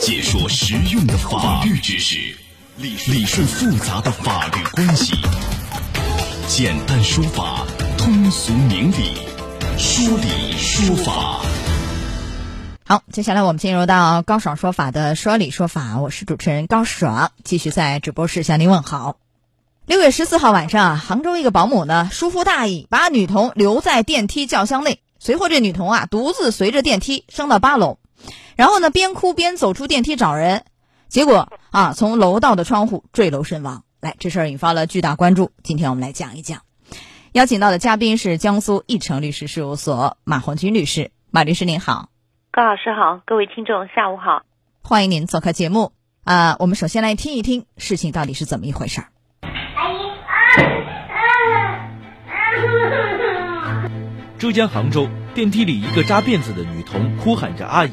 [0.00, 2.16] 解说实用的法律知识，
[2.78, 5.14] 理理顺复杂的法律关系，
[6.48, 7.66] 简单说法，
[7.98, 9.18] 通俗明理，
[9.76, 11.42] 说理说法。
[12.86, 19.18] 好，接下来我们进入到高爽说法的说理说法，我是主持人高爽，继续在直播室向您问好。
[19.84, 27.98] 六月十四号晚上啊，杭州一个保姆呢疏忽大意，把女童留在电梯轿厢内，随后这女童啊独自随着电梯升到八楼，
[28.56, 30.64] 然后呢边哭边走出电梯找人，
[31.08, 33.84] 结果啊从楼道的窗户坠楼身亡。
[34.00, 36.62] 来，这事儿引发了巨大关注，今天我们来讲一讲。
[37.32, 42.08] 邀请到的嘉宾是江苏义成律师事务所马红军律师，马律师您好。
[42.50, 44.42] 高老师好，各位听众下午好，
[44.82, 45.92] 欢迎您做客节目
[46.24, 46.56] 啊！
[46.58, 49.06] 我们首先来听一听事情到底是怎么一回事儿。
[54.38, 57.92] 浙江杭州电梯里，一个扎辫子的女童哭喊着“阿姨”，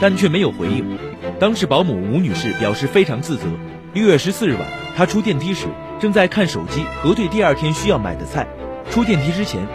[0.00, 0.98] 但却没有回应。
[1.40, 3.44] 当时保姆吴女士表示非常自责。
[3.92, 4.62] 六月十四日晚，
[4.96, 5.66] 她出电梯时
[6.00, 8.46] 正在看手机核对第二天需要买的菜。
[8.90, 9.66] 出电梯之前。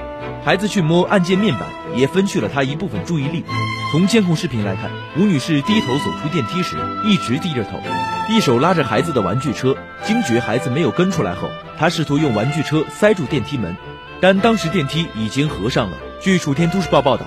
[0.41, 3.43] 孩子去摸按键面板，也分去了他一部分注意力。
[3.91, 7.77] 从监控视频来看，吴女士低头走出电梯时一直低着头，
[8.29, 9.75] 一手拉着孩子的玩具车。
[10.05, 13.75] 惊觉孩子没有跟出来后，她试图用玩具车塞住电梯门，
[14.21, 15.97] 但当时电梯已经合上了。
[16.21, 17.25] 据《楚天都市报》报道，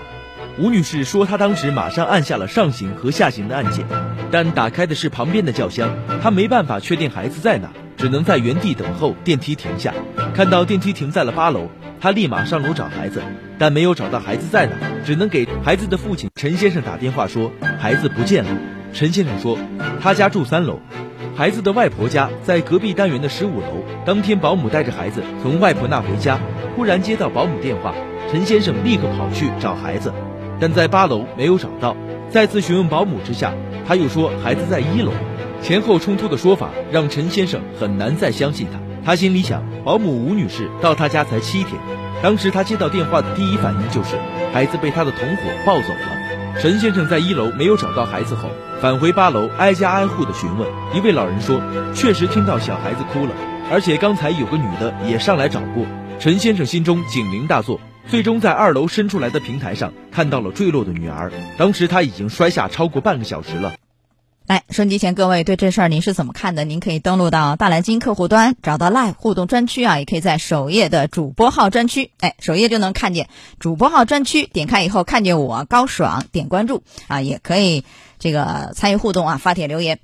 [0.59, 3.87] 吴女士说，她当时马上按下了上行和下行的按键，
[4.31, 5.89] 但打开的是旁边的轿厢，
[6.23, 9.95] 她没办法确定孩子在哪，只能在原地等候电梯停下。
[10.35, 11.71] 看到电梯停在了八楼。
[12.03, 13.23] 她立马上楼找孩子，
[13.59, 14.73] 但没有找到孩子在哪，
[15.07, 18.51] 只能给孩子的父亲陈先生打电话说孩子不见了。
[18.93, 19.57] 陈先生说，
[20.03, 20.81] 他家住三楼，
[21.35, 23.85] 孩子的外婆家在隔壁单元的十五楼。
[24.05, 26.39] 当天保姆带着孩子从外婆那回家，
[26.75, 27.95] 忽然接到保姆电话，
[28.31, 30.13] 陈先生立刻跑去找孩子，
[30.59, 31.97] 但在八楼没有找到。
[32.31, 33.53] 再次询问保姆之下，
[33.87, 35.13] 他又说孩子在一楼。
[35.61, 38.81] 前后冲突的说法让陈先生很难再相信他。
[39.05, 41.75] 他心里想，保姆吴女士到他家才七天，
[42.23, 44.17] 当时他接到电话的第一反应就是
[44.53, 46.61] 孩子被他的同伙抱走了。
[46.61, 48.49] 陈先生在一楼没有找到孩子后，
[48.81, 50.69] 返回八楼挨家挨户的询问。
[50.95, 51.61] 一位老人说，
[51.95, 53.33] 确实听到小孩子哭了，
[53.71, 55.85] 而且刚才有个女的也上来找过。
[56.23, 61.33] 陈先生心中警铃大作，最终在二楼伸出来的平台上看到了坠落的女儿。
[61.59, 63.75] 当时他已经摔下超过半个小时了。
[64.47, 66.63] 来，收音机前各位对这事儿您是怎么看的？
[66.63, 73.29] 您可以登录到大蓝鲸客户端，找到 Live 互动专区啊，也可以在首页的主播号专区，哎，首页就能看见
[73.59, 77.85] 主播号专区，点开以后看见我高爽，点关注啊，也可以
[78.21, 79.99] 这个参与互动啊，发帖留言。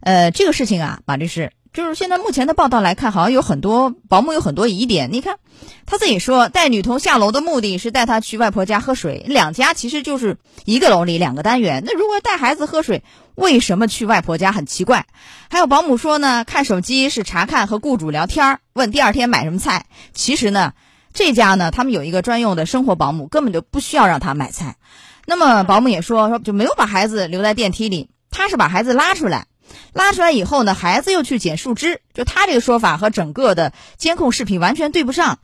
[0.00, 1.50] 呃，这个事情啊，马律师。
[1.72, 5.10] 就是现在目前的报道来看，好像有很多保姆有很多疑点。
[5.10, 5.38] 你看，
[5.86, 11.82] 他自己说带女童下楼的目的是带她去外婆家喝水，两家其实就是一个楼里两个单元。
[11.86, 13.02] 那如果带孩子喝水，
[13.34, 15.06] 为什么去外婆家很奇怪？
[15.48, 19.86] 还有保姆说呢，看手机是查看和雇主聊天，问第二天买什么菜。
[20.12, 20.74] 其实呢，
[21.14, 24.76] 这家呢他们有一个专用的生活保姆，根本就不需要让他买菜。
[25.24, 29.46] 那么保姆也说说就没有把孩子留在电梯里，他是把孩子拉出来。
[29.92, 35.38] 拉出来以后呢，孩子又去捡树枝，就他这个说法和整个的监控视频完全对不上。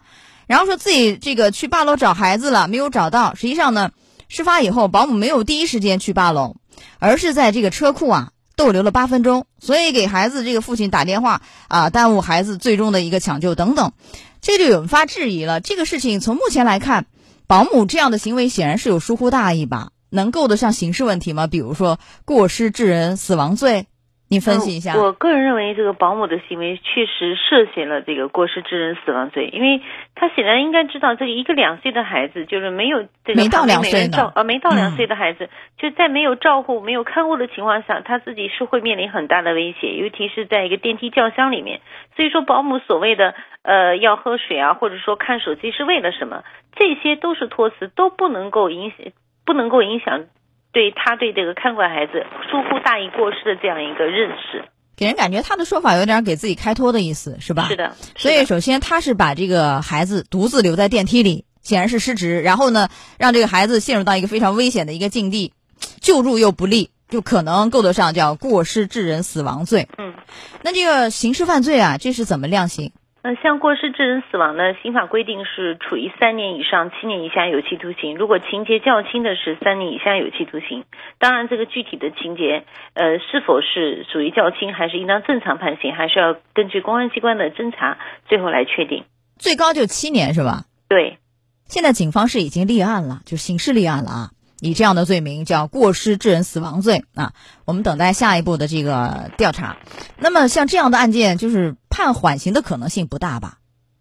[0.46, 3.34] 然后说自己这个去八楼找孩子了，没有找到。
[3.34, 3.90] 实际上呢，
[4.28, 6.56] 事发以后保姆没有第一时间去八楼，
[6.98, 13.92] 而是在这个车库啊逗留了八分钟，所以给孩子这个父亲打电话啊，耽误孩子最终的一个抢救等等，
[14.40, 15.60] 这就引发质疑了。
[15.60, 17.04] 这个事情从目前来看，
[17.46, 19.90] 保姆这样的行为显然是有疏忽大意吧？
[20.08, 21.46] 能够得上刑事问题吗？
[21.46, 23.86] 比如说过失致人死亡罪？
[24.30, 24.94] 你分析一下。
[24.96, 29.80] 我个人认为，这个保姆的行为确实涉嫌了这个过失致人死亡罪，因为
[30.14, 41.80] 他显然应该知道，这个一个两岁的孩子，就是没有这个没到两岁照呃没到两岁的孩子，就在没有照护、没有看护的情况下，他自己是会面临很大的危险，尤其是在一个电梯轿厢里面。
[42.14, 46.44] 所以说，保姆所谓的呃要喝水啊，或者说看手机是为了什么？
[46.76, 48.98] 这些都是托词，都不能够影响，
[49.46, 50.26] 不能够影响。
[50.72, 54.64] 对他对这个看管孩子疏忽大意过失的这样一个认识，
[54.96, 57.68] 给人感觉他的说法有点给自己开脱的意思，是吧？
[57.68, 57.94] 是的。
[58.16, 62.88] 所以首先他是把这个孩子独自留在电梯里，显然是失职，然后呢，
[63.18, 65.52] 让这个孩子陷入到一个非常危险的一个境地，
[66.00, 69.88] 救助又不利，就可能够得上叫过失致人死亡罪。
[69.98, 70.14] 嗯，
[70.62, 72.92] 那这个刑事犯罪啊，这是怎么量刑？
[73.28, 78.16] 呃，像过失致人死亡呢，刑法规定是处于三年以上七年以下有期徒刑。
[78.16, 80.84] 如果情节较轻的是三年以下有期徒刑。
[81.18, 82.64] 当然，这个具体的情节，
[82.94, 87.98] 呃，是否是属于较轻，还是应当正常判刑，还是要根据公安机关的侦查
[88.30, 89.04] 最后来确定。
[89.36, 90.64] 最高就七年是吧？
[90.88, 91.18] 对。
[91.66, 94.30] 现在警方是已经立案了，就刑事立案了啊。
[94.60, 97.32] 以这样的罪名叫过失致人死亡罪啊。
[97.66, 99.76] 我们等待下一步的这个调查。
[100.18, 103.54] 那么像这样的案件，就是判缓刑的可能性不大吧？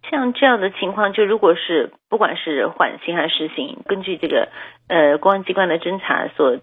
[0.10, 4.48] 像这样的情况，就如果是不管是缓刑还是实刑，根据这个
[4.88, 6.60] 呃公安机关的侦查所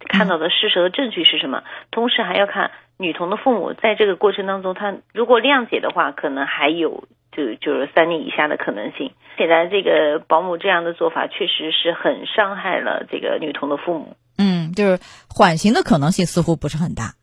[0.00, 7.04] 看到的事实和证据是什么，同时还要看女童的父母在这个过程当中，他如果谅解的话，可能还有
[7.36, 9.12] 就就是三年以下的可能性。
[9.36, 14.16] 显然，这个保姆这样的做法确实是很伤害了这个女童的父母。
[14.38, 17.14] 嗯，就是缓刑的可能性似乎不是很大，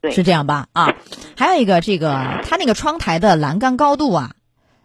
[0.00, 0.68] 对，是这样吧？
[0.72, 0.94] 啊，
[1.36, 4.32] 还有一个这个他那个窗台的栏杆高度啊。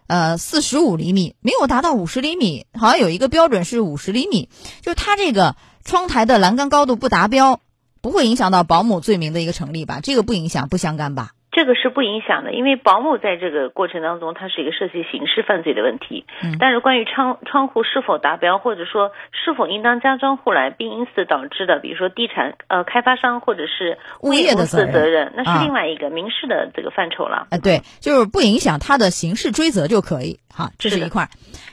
[0.08, 4.50] 呃，四十五厘米没有达到五十厘米，好像有一个标准是五十厘米，
[4.82, 7.60] 就是它这个窗台的栏杆高度不达标，
[8.02, 10.00] 不会影响到保姆罪名的一个成立吧？
[10.02, 11.30] 这个不影响，不相干吧？
[11.52, 16.24] 这个是不影响的，因为保姆在这个过程当中，它是一个涉及刑事犯罪的问题。
[16.42, 16.56] 嗯。
[16.58, 27.46] 但是关于窗窗户是否达标，或者说是否应当加装护栏，并因此导致的，比如说地产呃开发商或者是物业的责任，那是另外一个民事的这个范畴了。
[27.50, 30.40] 呃，对，就是不影响他的刑事追责就可以。
[30.54, 31.28] 好，这是一块儿。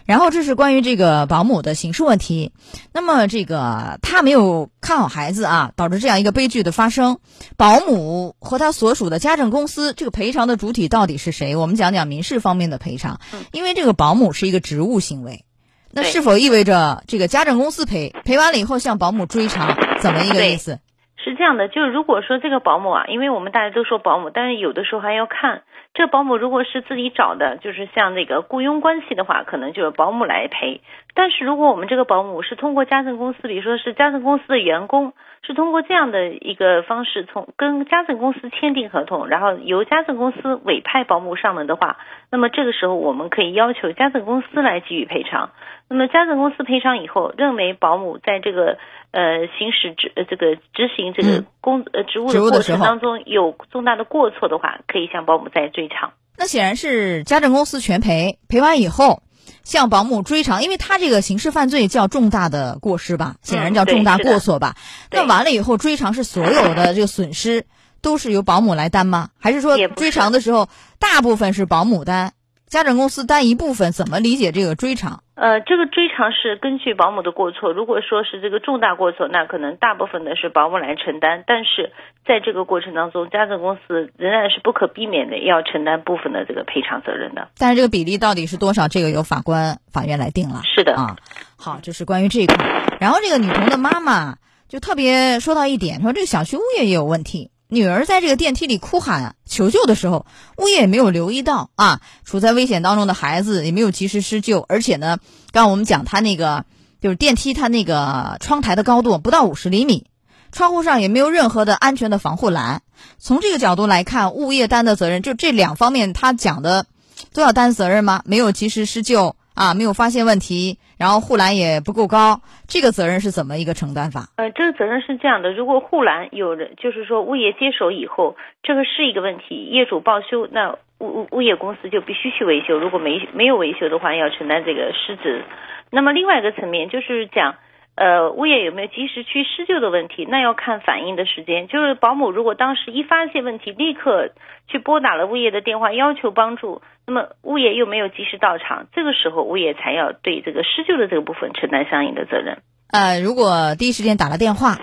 [0.09, 2.51] 然后这是关于这个保姆的刑事问题。
[2.91, 7.19] 那么这个他没有看好孩子啊，导致这样一个悲剧的发生。
[7.57, 11.56] 保姆和他所属的家政公司，这个赔偿的主体到底是谁？
[11.56, 13.19] 我们讲讲民事方面的赔偿。
[13.51, 15.45] 因为这个保姆是一个职务行为，
[15.94, 19.77] 那是否意味着这个家政公司赔赔完了以后向保姆追偿？
[20.00, 20.79] 怎么一个意思？
[21.23, 25.62] 是这样的，就是如果说这个保姆啊，因为我们大家都说保姆，但是有的时候还要看。
[25.94, 30.81] 这保姆如果是自己找的，就是像那个雇佣关系的话，可能就是保姆来赔。
[31.13, 41.97] 但是如果我们这个保姆是通过家政公司，比如说是家政公司的员工，是通过这样的一个方式，从跟家政公司签订合同，然后由家政公司委派保姆上门的话，
[42.31, 45.50] 那么这个时候我们可以要求家政公司来给予赔偿。
[45.89, 48.77] 那么家政公司赔偿以后，认为保姆在这个
[49.12, 56.11] 呃行使执这个执行这个工呃职务的过程当中有重大的过错的话，可以向保姆再追偿。
[56.37, 59.23] 那显然是家政公司全赔，赔完以后
[59.63, 64.75] 向保姆追偿，因为他这个刑事犯罪叫重大的过失吧，显然叫重大过错吧。
[65.11, 67.65] 那完了以后追偿是所有的这个损失
[68.01, 69.29] 都是由保姆来担吗？
[69.37, 72.33] 还是说追偿的时候大部分是保姆担？
[72.67, 75.23] 家政公司担一部分，怎么理解这个追偿？
[75.39, 77.71] 呃，这个追偿是根据保姆的过错。
[77.71, 81.45] 如果说是这个重大过错，那可能大部分的是保姆来承担。
[81.47, 81.94] 但是
[82.25, 87.47] 在这个过程当中，家政公司仍然是不可避免的要承担部分的这个赔偿责任的。
[87.57, 88.89] 但是这个比例到底是多少？
[88.89, 90.62] 这个由法官、法院来定了。
[90.65, 91.15] 是的啊。
[91.57, 92.57] 好，这是关于这一块。
[93.00, 94.36] 然后这个女童的妈妈
[94.68, 97.50] 就特别说到一点，说这个小区物业也有问题。
[97.71, 100.25] 女儿在这个电梯里哭喊求救的时候，
[100.57, 105.19] 物业也没有留意到啊，处在危险当中的孩子也没有及时施救，而且呢，
[105.51, 106.66] 刚我们讲他那个
[107.00, 110.07] 就是电梯，他那个窗台的高度不到五十厘米，
[110.51, 112.81] 窗户上也没有任何的安全的防护栏。
[113.19, 116.88] 从这个角度来看，物业担的责任就这两方面，他讲的
[117.33, 118.24] 都要担责任吗？
[118.25, 119.36] 没有及时施救。
[119.59, 124.31] 啊，没有发现问题，然后护栏也不够高，这个责任是怎么一个承担法？
[124.38, 135.44] 呃，这个责任是这样的，如果护栏有人，就是说物业接手以后，这个是一个问题，业主报修，那物物物业公司就必须去维修，如果没没有维修的话，要承担这个失职。
[135.91, 137.55] 那么另外一个层面就是讲。
[138.00, 140.24] 呃，物业有没有及时去施救的问题？
[140.24, 141.68] 那要看反应的时间。
[141.68, 144.31] 就是保姆如果当时一发现问题，立刻
[144.70, 152.60] 去拨打了物业的电话要求帮助，那么物业又没有及时到场，这个时候物业才要对这个施救的这个部分承担相应的责任。
[152.88, 154.77] 呃，如果第一时间打了电话，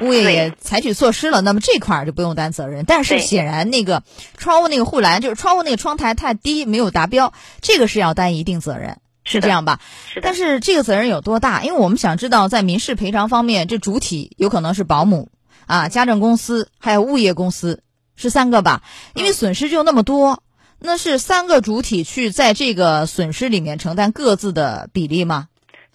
[0.00, 2.86] 物业也采取措施了，那么这块儿就不用担责任。
[2.88, 4.02] 但是显然那个
[4.38, 8.96] 窗户那个护栏，就是窗户那个窗台太低，没有达标，这个是要担一定责任。
[9.24, 9.80] 是这样吧？
[10.12, 11.62] 是但是这个责任有多大？
[11.62, 15.28] 因为我们想知道，在民事赔偿方面，这主体有可能是保姆
[15.66, 17.82] 啊、家政公司，还有物业公司，
[18.16, 18.82] 是三个吧？
[19.14, 20.42] 因为损失就那么多，
[20.80, 25.48] 那是三个主体去在这个损失里面承担各自的比例吗？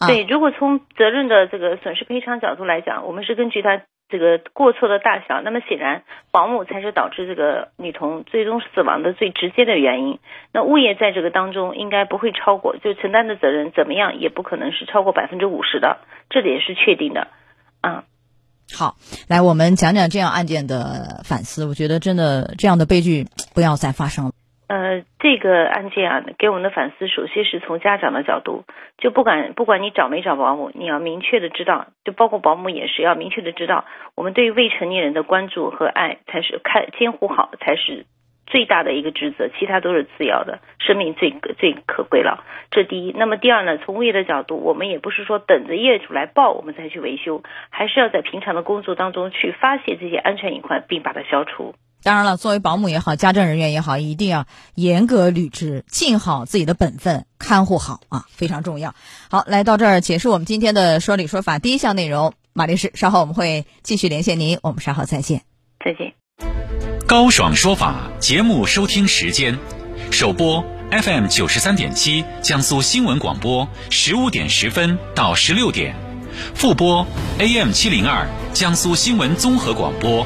[0.07, 3.81] 对，如果从责任的这个损失赔偿角度来讲，我们是根据他。
[4.09, 10.19] 这个过错的大小，那么显然保姆才是导致这个女童最终死亡的最直接的原因。
[10.53, 15.97] 那物业在这个当中应该不会超过，就承担的责任怎么样也不可能是超过百分之五十的，
[16.29, 17.27] 这点是确定的。
[17.81, 18.03] 嗯，
[18.73, 18.95] 好，
[19.27, 21.65] 来我们讲讲这样案件的反思。
[21.65, 24.31] 我觉得真的这样的悲剧不要再发生了。
[24.67, 28.65] 呃，这个案件啊，给我们的反思，首先是从家长的角度，
[28.97, 38.05] 就不管不管你找没找保姆，你要明确的知道，就包括保姆也是要明确的知道，我们对于未成年人的关注和爱才是看监护好才是
[38.45, 42.43] 最大的一个职责，其他都是次要的，生命最最可贵了。
[42.69, 43.13] 这第一。
[43.17, 43.77] 那么第二呢？
[43.77, 51.73] 从物业的角度，我们也不是说等着业主来报我们再去维修，还是要在平常的工作当中去发现这些安全隐患，并把它消除。
[52.03, 58.95] 当然了，作为保姆也好，家政人员也好，一定要严格履职，尽好自己的本分，看护好啊，非常重要。
[59.29, 62.33] 好，来到这儿结束我们今天的说理说法第一项内容。
[62.53, 65.43] 马律师，稍后我们会继续连线您，我们稍后再见。
[65.83, 66.13] 再见。
[67.05, 69.57] 高爽说法节目收听时间：
[70.11, 75.93] 首播 FM 九十三点七，江苏新闻广播，十五点十分到十六点；
[76.55, 77.05] 复播
[77.37, 80.25] AM 七零二，江苏新闻综合广播。